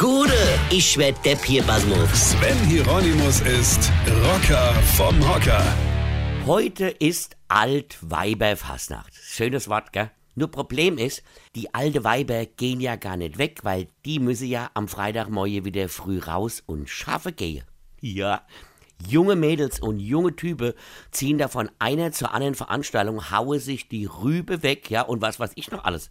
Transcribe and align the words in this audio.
Gude, 0.00 0.32
ich 0.70 0.96
werd 0.96 1.22
Depp 1.26 1.44
hier, 1.44 1.62
Basmus. 1.62 2.30
Sven 2.30 2.56
Hieronymus 2.66 3.42
ist 3.42 3.92
Rocker 4.24 4.72
vom 4.96 5.14
Hocker. 5.28 5.62
Heute 6.46 6.88
ist 6.88 7.36
Altweiberfastnacht. 7.48 9.12
Schönes 9.14 9.68
Wort, 9.68 9.92
gell? 9.92 10.10
Nur 10.34 10.50
Problem 10.50 10.96
ist, 10.96 11.22
die 11.54 11.74
alte 11.74 12.02
Weiber 12.02 12.46
gehen 12.46 12.80
ja 12.80 12.96
gar 12.96 13.18
nicht 13.18 13.36
weg, 13.36 13.58
weil 13.62 13.88
die 14.06 14.20
müssen 14.20 14.48
ja 14.48 14.70
am 14.72 14.88
Freitagmorgen 14.88 15.66
wieder 15.66 15.90
früh 15.90 16.18
raus 16.18 16.62
und 16.64 16.88
schaffe 16.88 17.32
gehen. 17.32 17.66
Ja, 18.00 18.46
junge 19.06 19.36
Mädels 19.36 19.80
und 19.80 19.98
junge 19.98 20.34
Typen 20.34 20.72
ziehen 21.10 21.36
da 21.36 21.48
von 21.48 21.70
einer 21.78 22.10
zur 22.12 22.32
anderen 22.32 22.54
Veranstaltung, 22.54 23.30
haue 23.30 23.60
sich 23.60 23.90
die 23.90 24.06
Rübe 24.06 24.62
weg, 24.62 24.90
ja, 24.90 25.02
und 25.02 25.20
was 25.20 25.38
weiß 25.38 25.50
ich 25.56 25.70
noch 25.70 25.84
alles. 25.84 26.10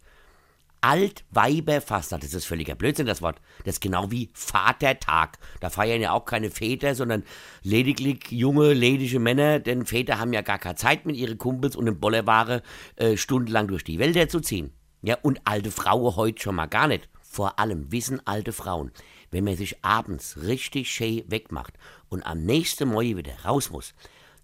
Altweiberfastnacht, 0.82 2.22
das 2.22 2.34
ist 2.34 2.46
völliger 2.46 2.74
Blödsinn, 2.74 3.06
das 3.06 3.22
Wort. 3.22 3.40
Das 3.64 3.76
ist 3.76 3.80
genau 3.80 4.10
wie 4.10 4.30
Vatertag. 4.32 5.38
Da 5.60 5.70
feiern 5.70 6.00
ja 6.00 6.12
auch 6.12 6.24
keine 6.24 6.50
Väter, 6.50 6.94
sondern 6.94 7.24
lediglich 7.62 8.30
junge, 8.30 8.72
ledige 8.72 9.20
Männer, 9.20 9.58
denn 9.58 9.86
Väter 9.86 10.18
haben 10.18 10.32
ja 10.32 10.42
gar 10.42 10.58
keine 10.58 10.76
Zeit 10.76 11.06
mit 11.06 11.16
ihren 11.16 11.38
Kumpels 11.38 11.76
und 11.76 11.86
im 11.86 12.00
Bollerware 12.00 12.62
äh, 12.96 13.16
stundenlang 13.16 13.68
durch 13.68 13.84
die 13.84 13.98
Wälder 13.98 14.28
zu 14.28 14.40
ziehen. 14.40 14.72
Ja, 15.02 15.16
und 15.22 15.40
alte 15.44 15.70
Frauen 15.70 16.16
heute 16.16 16.42
schon 16.42 16.54
mal 16.54 16.66
gar 16.66 16.88
nicht. 16.88 17.08
Vor 17.22 17.58
allem 17.58 17.92
wissen 17.92 18.26
alte 18.26 18.52
Frauen, 18.52 18.90
wenn 19.30 19.44
man 19.44 19.56
sich 19.56 19.84
abends 19.84 20.38
richtig 20.42 20.90
schön 20.90 21.24
wegmacht 21.28 21.74
und 22.08 22.24
am 22.24 22.42
nächsten 22.42 22.88
Morgen 22.88 23.16
wieder 23.16 23.38
raus 23.44 23.70
muss, 23.70 23.94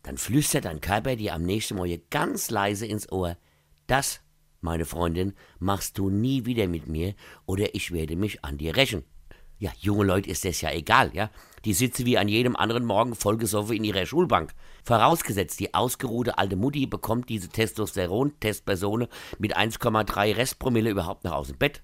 dann 0.03 0.17
flüstert 0.17 0.67
dein 0.67 0.81
Körper 0.81 1.17
dir 1.17 1.35
am 1.35 1.43
nächsten 1.43 1.75
Morgen 1.77 2.01
ganz 2.11 2.49
leise 2.51 2.87
ins 2.87 3.11
Ohr, 3.11 3.37
das 3.89 4.21
meine 4.67 4.85
Freundin, 4.85 5.33
machst 5.61 5.97
du 5.97 6.11
nie 6.11 6.45
wieder 6.45 6.67
mit 6.67 6.89
mir 6.89 7.15
oder 7.47 7.75
ich 7.75 7.93
werde 7.93 8.17
mich 8.17 8.45
an 8.45 8.59
dir 8.59 8.77
rächen. 8.77 9.05
Ja, 9.59 9.71
junge 9.79 10.05
Leute 10.05 10.29
ist 10.29 10.45
das 10.45 10.61
ja 10.61 10.71
egal, 10.71 11.13
ja. 11.15 11.31
Die 11.65 11.73
sitzen 11.73 12.05
wie 12.05 12.19
an 12.19 12.29
jedem 12.29 12.57
anderen 12.57 12.85
Morgen 12.85 13.15
vollgesoffen 13.15 13.77
in 13.77 13.85
ihrer 13.85 14.05
Schulbank. 14.05 14.53
Vorausgesetzt, 14.85 15.59
die 15.61 15.73
ausgeruhte 15.73 16.37
alte 16.37 16.57
Mutti 16.57 16.87
bekommt 16.87 17.29
diese 17.29 17.49
Testosteron-Testperson 17.49 19.07
mit 19.39 19.57
1,3 19.57 20.37
Restpromille 20.37 20.91
überhaupt 20.91 21.25
noch 21.25 21.33
aus 21.33 21.49
dem 21.49 21.57
Bett. 21.57 21.83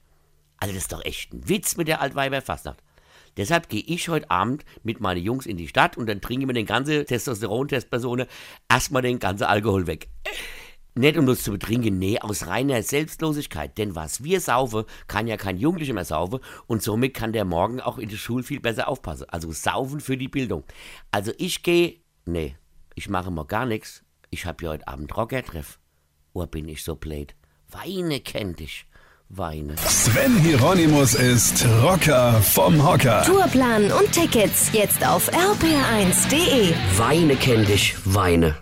Also 0.59 0.75
das 0.75 0.83
ist 0.85 0.93
doch 0.93 1.05
echt 1.05 1.33
ein 1.33 1.49
Witz 1.49 1.77
mit 1.77 1.89
der 1.89 2.03
Altweiberfastnacht. 2.03 2.83
Deshalb 3.37 3.69
gehe 3.69 3.83
ich 3.87 4.09
heute 4.09 4.31
Abend 4.31 4.65
mit 4.83 5.01
meinen 5.01 5.23
Jungs 5.23 5.47
in 5.47 5.57
die 5.57 5.69
Stadt 5.69 5.97
und 5.97 6.07
dann 6.09 6.21
trinken 6.21 6.49
wir 6.49 6.55
den 6.55 6.67
ganzen 6.67 7.07
Testosteron-Testperson 7.07 8.27
erstmal 8.69 9.03
den 9.03 9.19
ganzen 9.19 9.45
Alkohol 9.45 9.87
weg. 9.87 10.09
Nicht 10.95 11.17
um 11.17 11.27
uns 11.27 11.43
zu 11.43 11.53
betrinken, 11.53 11.99
nee, 11.99 12.19
aus 12.19 12.47
reiner 12.47 12.83
Selbstlosigkeit. 12.83 13.79
Denn 13.79 13.95
was 13.95 14.23
wir 14.25 14.41
saufen, 14.41 14.85
kann 15.07 15.27
ja 15.27 15.39
kein 15.39 15.57
Jugendlicher 15.57 15.95
mehr 15.95 16.05
saufen 16.05 16.41
und 16.67 16.83
somit 16.83 17.15
kann 17.15 17.33
der 17.33 17.47
morgen 17.47 17.81
auch 17.81 17.99
in 17.99 18.11
der 18.11 18.17
Schule 18.17 18.43
viel 18.43 18.61
besser 18.61 18.89
aufpassen. 18.89 19.27
Also 19.31 19.53
saufen 19.53 20.01
für 20.01 20.19
die 20.19 20.29
Bildung. 20.29 20.65
Also 21.11 21.33
ich 21.39 21.63
gehe, 21.63 22.01
nee, 22.27 22.57
ich 22.95 23.09
mache 23.09 23.31
mal 23.31 23.47
gar 23.47 23.65
nichts. 23.65 24.03
Ich 24.31 24.45
hab 24.45 24.61
ja 24.61 24.71
heute 24.71 24.87
Abend 24.87 25.17
Rockertreff. 25.17 25.79
Oh, 26.35 26.47
bin 26.47 26.69
ich 26.69 26.85
so 26.85 26.95
blöd. 26.95 27.35
Weine 27.71 28.21
kennt 28.21 28.61
dich. 28.61 28.87
Weine. 29.31 29.77
Sven 29.79 30.37
Hieronymus 30.41 31.15
ist 31.15 31.67
Rocker 31.83 32.35
vom 32.43 32.87
Hocker. 32.87 33.23
Tourplan 33.23 33.91
und 33.93 34.13
Tickets 34.13 34.71
jetzt 34.75 35.07
auf 35.07 35.31
rpr1.de. 35.33 36.75
Weine 36.99 37.37
kenn 37.37 37.65
dich, 37.65 37.97
Weine. 38.05 38.57